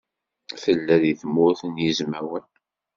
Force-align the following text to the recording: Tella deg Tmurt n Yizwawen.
Tella 0.63 0.95
deg 1.03 1.17
Tmurt 1.21 1.61
n 1.65 1.75
Yizwawen. 1.83 2.45